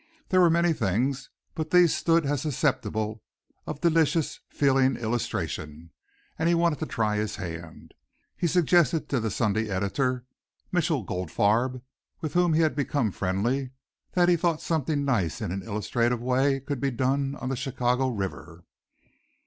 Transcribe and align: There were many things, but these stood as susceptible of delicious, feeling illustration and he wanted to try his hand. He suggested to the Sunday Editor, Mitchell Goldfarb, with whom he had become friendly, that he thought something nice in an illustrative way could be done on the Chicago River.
There 0.29 0.41
were 0.41 0.49
many 0.49 0.73
things, 0.73 1.29
but 1.53 1.69
these 1.69 1.95
stood 1.95 2.25
as 2.25 2.41
susceptible 2.41 3.21
of 3.67 3.81
delicious, 3.81 4.39
feeling 4.49 4.95
illustration 4.97 5.91
and 6.39 6.49
he 6.49 6.55
wanted 6.55 6.79
to 6.79 6.87
try 6.87 7.17
his 7.17 7.35
hand. 7.35 7.93
He 8.35 8.47
suggested 8.47 9.09
to 9.09 9.19
the 9.19 9.29
Sunday 9.29 9.69
Editor, 9.69 10.25
Mitchell 10.71 11.03
Goldfarb, 11.03 11.83
with 12.19 12.33
whom 12.33 12.53
he 12.55 12.61
had 12.61 12.75
become 12.75 13.11
friendly, 13.11 13.73
that 14.13 14.27
he 14.27 14.35
thought 14.37 14.59
something 14.59 15.05
nice 15.05 15.39
in 15.39 15.51
an 15.51 15.61
illustrative 15.61 16.19
way 16.19 16.59
could 16.61 16.81
be 16.81 16.89
done 16.89 17.35
on 17.35 17.49
the 17.49 17.55
Chicago 17.55 18.09
River. 18.09 18.65